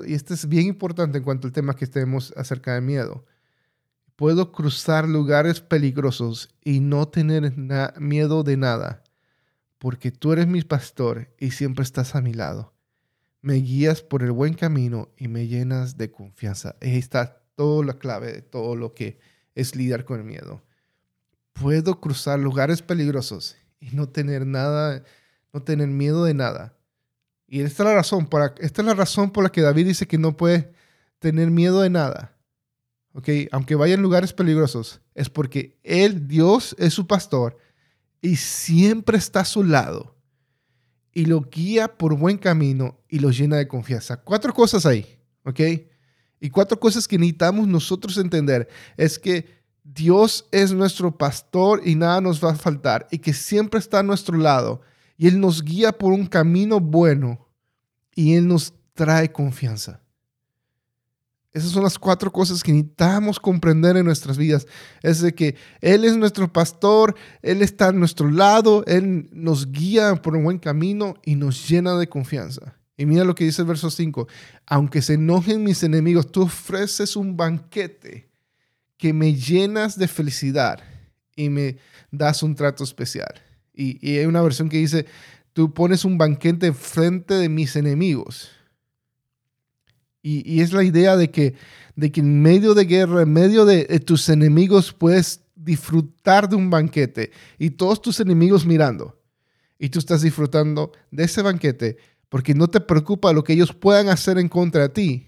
y 0.05 0.13
este 0.13 0.33
es 0.33 0.47
bien 0.47 0.67
importante 0.67 1.17
en 1.17 1.23
cuanto 1.23 1.47
al 1.47 1.53
tema 1.53 1.75
que 1.75 1.85
estemos 1.85 2.33
acerca 2.37 2.73
de 2.73 2.81
miedo. 2.81 3.25
Puedo 4.15 4.51
cruzar 4.51 5.07
lugares 5.07 5.61
peligrosos 5.61 6.49
y 6.63 6.79
no 6.79 7.07
tener 7.07 7.53
miedo 7.97 8.43
de 8.43 8.57
nada, 8.57 9.03
porque 9.77 10.11
tú 10.11 10.33
eres 10.33 10.47
mi 10.47 10.61
pastor 10.61 11.33
y 11.39 11.51
siempre 11.51 11.83
estás 11.83 12.15
a 12.15 12.21
mi 12.21 12.33
lado. 12.33 12.73
Me 13.41 13.55
guías 13.55 14.03
por 14.03 14.21
el 14.21 14.31
buen 14.31 14.53
camino 14.53 15.09
y 15.17 15.27
me 15.27 15.47
llenas 15.47 15.97
de 15.97 16.11
confianza. 16.11 16.75
Ahí 16.79 16.97
está 16.97 17.40
toda 17.61 17.85
la 17.85 17.99
clave 17.99 18.31
de 18.31 18.41
todo 18.41 18.75
lo 18.75 18.93
que 18.93 19.19
es 19.53 19.75
lidiar 19.75 20.03
con 20.03 20.19
el 20.19 20.25
miedo 20.25 20.63
puedo 21.53 21.99
cruzar 21.99 22.39
lugares 22.39 22.81
peligrosos 22.81 23.55
y 23.79 23.95
no 23.95 24.09
tener 24.09 24.45
nada, 24.45 25.03
no 25.53 25.61
tener 25.61 25.87
miedo 25.87 26.25
de 26.25 26.33
nada. 26.33 26.75
Y 27.47 27.61
esta 27.61 27.83
es 27.83 27.89
la 27.89 27.95
razón, 27.95 28.27
para, 28.27 28.55
esta 28.59 28.81
es 28.81 28.85
la 28.85 28.93
razón 28.93 29.31
por 29.31 29.43
la 29.43 29.51
que 29.51 29.61
David 29.61 29.87
dice 29.87 30.07
que 30.07 30.17
no 30.17 30.37
puede 30.37 30.71
tener 31.19 31.51
miedo 31.51 31.81
de 31.81 31.89
nada. 31.89 32.35
¿Ok? 33.13 33.27
Aunque 33.51 33.75
vaya 33.75 33.95
en 33.95 34.01
lugares 34.01 34.31
peligrosos, 34.31 35.01
es 35.13 35.29
porque 35.29 35.77
Él, 35.83 36.27
Dios, 36.27 36.75
es 36.79 36.93
su 36.93 37.07
pastor 37.07 37.57
y 38.21 38.37
siempre 38.37 39.17
está 39.17 39.41
a 39.41 39.45
su 39.45 39.63
lado 39.63 40.15
y 41.13 41.25
lo 41.25 41.41
guía 41.41 41.97
por 41.97 42.15
buen 42.17 42.37
camino 42.37 43.01
y 43.09 43.19
lo 43.19 43.31
llena 43.31 43.57
de 43.57 43.67
confianza. 43.67 44.17
Cuatro 44.17 44.53
cosas 44.53 44.85
ahí, 44.85 45.19
¿ok? 45.43 45.59
Y 46.41 46.49
cuatro 46.49 46.79
cosas 46.79 47.07
que 47.07 47.19
necesitamos 47.19 47.67
nosotros 47.67 48.17
entender 48.17 48.67
es 48.97 49.19
que 49.19 49.61
Dios 49.83 50.47
es 50.51 50.73
nuestro 50.73 51.15
pastor 51.15 51.81
y 51.85 51.95
nada 51.95 52.19
nos 52.19 52.43
va 52.43 52.51
a 52.51 52.55
faltar 52.55 53.07
y 53.11 53.19
que 53.19 53.31
siempre 53.31 53.79
está 53.79 53.99
a 53.99 54.03
nuestro 54.03 54.37
lado 54.37 54.81
y 55.17 55.27
Él 55.27 55.39
nos 55.39 55.63
guía 55.63 55.91
por 55.91 56.11
un 56.13 56.25
camino 56.25 56.79
bueno 56.79 57.47
y 58.15 58.33
Él 58.33 58.47
nos 58.47 58.73
trae 58.95 59.31
confianza. 59.31 60.01
Esas 61.53 61.71
son 61.71 61.83
las 61.83 61.99
cuatro 61.99 62.31
cosas 62.31 62.63
que 62.63 62.71
necesitamos 62.71 63.39
comprender 63.39 63.97
en 63.97 64.05
nuestras 64.05 64.37
vidas. 64.37 64.65
Es 65.03 65.21
de 65.21 65.35
que 65.35 65.55
Él 65.81 66.05
es 66.05 66.17
nuestro 66.17 66.51
pastor, 66.51 67.15
Él 67.43 67.61
está 67.61 67.89
a 67.89 67.91
nuestro 67.91 68.31
lado, 68.31 68.83
Él 68.87 69.29
nos 69.31 69.71
guía 69.71 70.15
por 70.15 70.35
un 70.35 70.45
buen 70.45 70.59
camino 70.59 71.15
y 71.23 71.35
nos 71.35 71.69
llena 71.69 71.97
de 71.97 72.07
confianza. 72.07 72.80
Y 73.01 73.05
mira 73.07 73.23
lo 73.23 73.33
que 73.33 73.45
dice 73.45 73.63
el 73.63 73.67
verso 73.67 73.89
5. 73.89 74.27
Aunque 74.67 75.01
se 75.01 75.15
enojen 75.15 75.63
mis 75.63 75.81
enemigos, 75.81 76.31
tú 76.31 76.43
ofreces 76.43 77.15
un 77.15 77.35
banquete 77.35 78.29
que 78.95 79.11
me 79.11 79.33
llenas 79.33 79.97
de 79.97 80.07
felicidad 80.07 80.83
y 81.35 81.49
me 81.49 81.77
das 82.11 82.43
un 82.43 82.53
trato 82.53 82.83
especial. 82.83 83.41
Y, 83.73 84.17
hay 84.17 84.25
una 84.25 84.43
versión 84.43 84.69
que 84.69 84.77
dice, 84.77 85.07
tú 85.51 85.73
pones 85.73 86.05
un 86.05 86.19
banquete 86.19 86.73
frente 86.73 87.33
de 87.33 87.49
mis 87.49 87.75
enemigos. 87.75 88.51
Y, 90.21 90.61
es 90.61 90.71
la 90.71 90.83
idea 90.83 91.17
de 91.17 91.31
que, 91.31 91.55
de 91.95 92.11
que 92.11 92.19
en 92.19 92.39
medio 92.39 92.75
de 92.75 92.85
guerra, 92.85 93.23
en 93.23 93.33
medio 93.33 93.65
de, 93.65 93.85
de 93.85 93.99
tus 93.99 94.29
enemigos, 94.29 94.93
puedes 94.93 95.41
disfrutar 95.55 96.47
de 96.47 96.55
un 96.55 96.69
banquete 96.69 97.31
y 97.57 97.71
todos 97.71 97.99
tus 97.99 98.19
enemigos 98.19 98.63
mirando. 98.63 99.19
Y 99.79 99.89
tú 99.89 99.97
estás 99.97 100.21
disfrutando 100.21 100.91
de 101.09 101.23
ese 101.23 101.41
banquete 101.41 101.97
porque 102.31 102.55
no 102.55 102.69
te 102.69 102.79
preocupa 102.79 103.33
lo 103.33 103.43
que 103.43 103.51
ellos 103.51 103.73
puedan 103.73 104.07
hacer 104.07 104.37
en 104.37 104.47
contra 104.47 104.83
de 104.83 104.89
ti, 104.89 105.27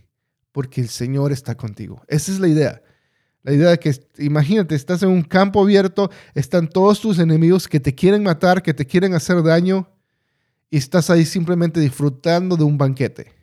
porque 0.54 0.80
el 0.80 0.88
Señor 0.88 1.34
está 1.34 1.54
contigo. 1.56 2.02
Esa 2.08 2.32
es 2.32 2.40
la 2.40 2.48
idea. 2.48 2.82
La 3.42 3.52
idea 3.52 3.72
de 3.72 3.78
que, 3.78 3.94
imagínate, 4.20 4.74
estás 4.74 5.04
en 5.04 5.10
un 5.10 5.22
campo 5.22 5.62
abierto, 5.62 6.10
están 6.34 6.70
todos 6.70 7.02
tus 7.02 7.20
enemigos 7.20 7.68
que 7.68 7.82
te 7.82 7.94
quieren 7.94 8.24
matar, 8.24 8.64
que 8.64 8.74
te 8.74 8.86
quieren 8.86 9.14
hacer 9.16 9.44
daño, 9.44 9.90
y 10.70 10.78
estás 10.78 11.10
ahí 11.10 11.26
simplemente 11.26 11.82
disfrutando 11.82 12.56
de 12.56 12.64
un 12.64 12.78
banquete. 12.78 13.34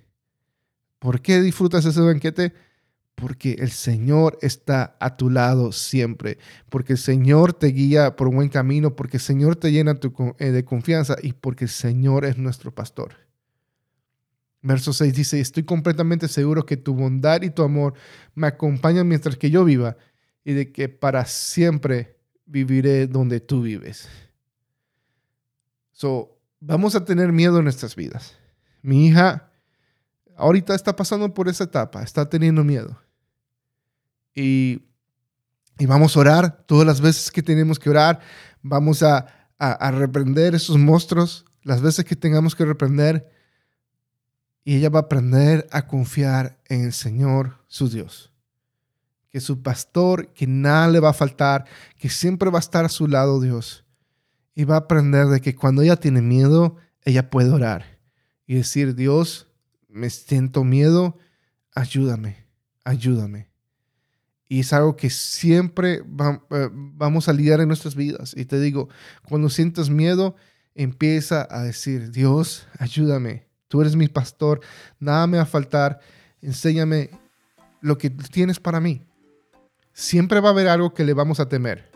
¿Por 0.99 1.21
qué 1.21 1.43
disfrutas 1.43 1.85
ese 1.85 2.01
banquete? 2.01 2.55
Porque 3.15 3.57
el 3.59 3.73
Señor 3.73 4.39
está 4.41 4.97
a 5.01 5.19
tu 5.19 5.29
lado 5.29 5.73
siempre, 5.73 6.39
porque 6.71 6.95
el 6.95 6.99
Señor 6.99 7.53
te 7.53 7.67
guía 7.67 8.17
por 8.17 8.27
un 8.29 8.37
buen 8.37 8.49
camino, 8.49 8.97
porque 8.97 9.19
el 9.19 9.23
Señor 9.23 9.57
te 9.57 9.71
llena 9.71 10.01
eh, 10.39 10.51
de 10.51 10.65
confianza 10.65 11.17
y 11.23 11.35
porque 11.35 11.67
el 11.67 11.71
Señor 11.71 12.25
es 12.25 12.39
nuestro 12.39 12.75
pastor. 12.75 13.30
Verso 14.63 14.93
6 14.93 15.15
dice, 15.15 15.41
estoy 15.41 15.63
completamente 15.63 16.29
seguro 16.29 16.67
que 16.67 16.77
tu 16.77 16.95
bondad 16.95 17.41
y 17.43 17.51
tu 17.51 17.63
amor 17.63 17.95
me 18.35 18.47
acompañan 18.47 19.09
mientras 19.09 19.37
que 19.37 19.51
yo 19.51 19.65
viva 19.65 19.97
y 20.45 20.53
de 20.53 20.71
que 20.71 20.89
para 20.89 21.25
siempre 21.25 22.19
viviré 22.45 23.07
donde 23.07 23.41
tú 23.41 23.63
vives. 23.63 24.09
So, 25.93 26.39
vamos 26.61 26.95
a 26.95 27.05
tener 27.05 27.33
miedo 27.33 27.59
en 27.59 27.65
nuestras 27.65 27.97
vidas. 27.97 28.37
Mi 28.83 29.07
hija 29.07 29.51
ahorita 30.37 30.75
está 30.75 30.95
pasando 30.95 31.33
por 31.33 31.49
esa 31.49 31.65
etapa, 31.65 32.03
está 32.03 32.29
teniendo 32.29 32.63
miedo. 32.63 33.01
Y, 34.35 34.83
y 35.79 35.87
vamos 35.87 36.17
a 36.17 36.21
orar 36.21 36.65
todas 36.67 36.87
las 36.87 37.01
veces 37.01 37.31
que 37.31 37.43
tenemos 37.43 37.79
que 37.79 37.89
orar. 37.89 38.21
Vamos 38.63 39.03
a, 39.03 39.27
a, 39.59 39.73
a 39.73 39.91
reprender 39.91 40.55
esos 40.55 40.77
monstruos 40.77 41.47
las 41.63 41.81
veces 41.81 42.05
que 42.05 42.17
tengamos 42.17 42.55
que 42.55 42.65
reprender 42.65 43.40
y 44.71 44.77
ella 44.77 44.89
va 44.89 45.01
a 45.01 45.03
aprender 45.03 45.67
a 45.73 45.89
confiar 45.89 46.57
en 46.69 46.85
el 46.85 46.93
Señor, 46.93 47.57
su 47.67 47.89
Dios. 47.89 48.33
Que 49.29 49.41
su 49.41 49.65
pastor, 49.65 50.33
que 50.33 50.47
nada 50.47 50.87
le 50.87 51.01
va 51.01 51.11
a 51.11 51.13
faltar, 51.13 51.65
que 51.99 52.09
siempre 52.09 52.51
va 52.51 52.59
a 52.59 52.61
estar 52.61 52.85
a 52.85 52.89
su 52.89 53.09
lado 53.09 53.41
Dios. 53.41 53.85
Y 54.55 54.63
va 54.63 54.77
a 54.77 54.79
aprender 54.79 55.27
de 55.27 55.41
que 55.41 55.57
cuando 55.57 55.83
ella 55.83 55.97
tiene 55.97 56.23
miedo, 56.23 56.77
ella 57.03 57.31
puede 57.31 57.51
orar. 57.51 57.99
y 58.47 58.55
decir, 58.55 58.95
Dios, 58.95 59.49
me 59.89 60.09
siento 60.09 60.63
miedo, 60.63 61.19
ayúdame, 61.75 62.47
ayúdame. 62.85 63.51
Y 64.47 64.61
es 64.61 64.73
algo 64.73 64.95
que 64.95 65.11
siempre 65.11 65.95
eh, 65.95 66.69
vamos 66.73 67.29
a 67.29 67.33
lidiar 67.33 67.61
en 67.61 67.67
nuestras 67.67 67.97
vidas. 67.97 68.37
Y 68.37 68.45
te 68.45 68.61
digo, 68.61 68.89
cuando 69.29 69.49
sientas 69.49 69.91
miedo, 69.91 70.37
empieza 70.77 71.49
a 71.51 71.65
decir, 71.65 72.13
Dios, 72.13 72.69
ayúdame. 72.79 73.50
Tú 73.71 73.81
eres 73.81 73.95
mi 73.95 74.09
pastor, 74.09 74.61
nada 74.99 75.29
me 75.29 75.37
va 75.37 75.45
a 75.45 75.47
faltar. 75.47 76.01
Enséñame 76.43 77.11
lo 77.81 77.99
que 77.99 78.11
tienes 78.11 78.59
para 78.59 78.81
mí. 78.81 79.07
Siempre 79.93 80.41
va 80.41 80.49
a 80.49 80.53
haber 80.53 80.67
algo 80.67 80.93
que 80.93 81.05
le 81.05 81.15
vamos 81.15 81.39
a 81.39 81.49
temer. 81.49 81.89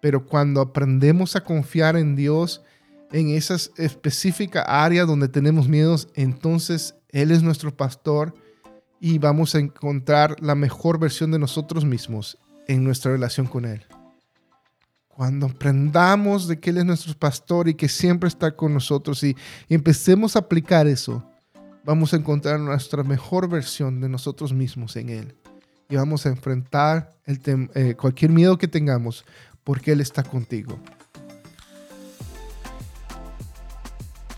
Pero 0.00 0.26
cuando 0.26 0.60
aprendemos 0.60 1.36
a 1.36 1.44
confiar 1.44 1.96
en 1.96 2.16
Dios, 2.16 2.64
en 3.12 3.28
esa 3.28 3.54
específica 3.76 4.62
área 4.62 5.04
donde 5.04 5.28
tenemos 5.28 5.68
miedos, 5.68 6.08
entonces 6.14 6.96
Él 7.10 7.30
es 7.30 7.44
nuestro 7.44 7.76
pastor 7.76 8.34
y 8.98 9.18
vamos 9.18 9.54
a 9.54 9.60
encontrar 9.60 10.34
la 10.40 10.56
mejor 10.56 10.98
versión 10.98 11.30
de 11.30 11.38
nosotros 11.38 11.84
mismos 11.84 12.38
en 12.66 12.82
nuestra 12.82 13.12
relación 13.12 13.46
con 13.46 13.66
Él. 13.66 13.86
Cuando 15.14 15.44
aprendamos 15.44 16.48
de 16.48 16.58
que 16.58 16.70
Él 16.70 16.78
es 16.78 16.86
nuestro 16.86 17.14
pastor 17.14 17.68
y 17.68 17.74
que 17.74 17.88
siempre 17.88 18.28
está 18.28 18.56
con 18.56 18.72
nosotros 18.72 19.22
y, 19.22 19.36
empecemos 19.68 20.36
a 20.36 20.38
aplicar 20.38 20.86
eso, 20.86 21.22
vamos 21.84 22.14
a 22.14 22.16
encontrar 22.16 22.58
nuestra 22.58 23.02
mejor 23.02 23.46
versión 23.46 24.00
de 24.00 24.08
nosotros 24.08 24.54
mismos 24.54 24.96
en 24.96 25.10
Él. 25.10 25.36
Y 25.90 25.96
vamos 25.96 26.24
a 26.24 26.30
enfrentar 26.30 27.10
el 27.26 27.40
eh, 27.74 27.94
cualquier 27.94 28.30
miedo 28.30 28.56
que 28.56 28.68
tengamos 28.68 29.26
porque 29.64 29.92
Él 29.92 30.00
está 30.00 30.22
contigo. 30.22 30.78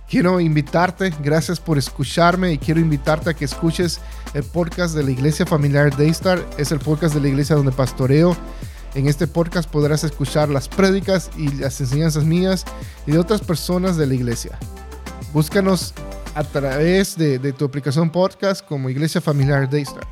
Quiero 0.08 0.40
invitarte, 0.40 1.12
gracias 1.22 1.60
por 1.60 1.78
escucharme 1.78 2.52
y 2.52 2.58
quiero 2.58 2.80
invitarte 2.80 3.30
a 3.30 3.34
que 3.34 3.44
escuches 3.44 4.00
el 4.34 4.42
podcast 4.42 4.96
de 4.96 5.04
la 5.04 5.12
Iglesia 5.12 5.46
Familiar 5.46 5.96
Daystar. 5.96 6.44
Es 6.58 6.72
el 6.72 6.80
podcast 6.80 7.14
de 7.14 7.20
la 7.20 7.28
iglesia 7.28 7.54
donde 7.54 7.72
pastoreo. 7.72 8.36
En 8.94 9.08
este 9.08 9.26
podcast 9.26 9.68
podrás 9.68 10.04
escuchar 10.04 10.48
las 10.48 10.68
prédicas 10.68 11.30
y 11.36 11.48
las 11.54 11.80
enseñanzas 11.80 12.24
mías 12.24 12.64
y 13.06 13.12
de 13.12 13.18
otras 13.18 13.40
personas 13.40 13.96
de 13.96 14.06
la 14.06 14.14
iglesia. 14.14 14.56
Búscanos 15.32 15.92
a 16.34 16.44
través 16.44 17.16
de, 17.16 17.52
tu 17.52 17.64
aplicación 17.64 18.10
podcast 18.10 18.64
como 18.64 18.88
Iglesia 18.88 19.20
Familiar 19.20 19.68
Daystar. 19.68 20.06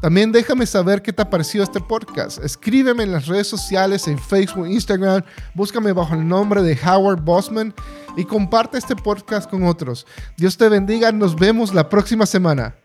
También 0.00 0.30
déjame 0.30 0.64
saber 0.64 1.02
qué 1.02 1.12
te 1.12 1.22
ha 1.22 1.28
parecido 1.28 1.64
este 1.64 1.80
podcast. 1.80 2.42
Escríbeme 2.42 3.02
en 3.02 3.12
las 3.12 3.26
redes 3.26 3.48
sociales, 3.48 4.06
en 4.06 4.18
Facebook, 4.18 4.66
Instagram. 4.66 5.22
Búscame 5.54 5.92
bajo 5.92 6.14
el 6.14 6.26
nombre 6.26 6.62
de 6.62 6.78
Howard 6.86 7.20
Bossman 7.20 7.74
y 8.16 8.24
comparte 8.24 8.78
este 8.78 8.96
podcast 8.96 9.50
con 9.50 9.64
otros. 9.64 10.06
Dios 10.36 10.56
te 10.56 10.68
bendiga. 10.68 11.12
Nos 11.12 11.36
vemos 11.36 11.74
la 11.74 11.88
próxima 11.88 12.26
semana. 12.26 12.79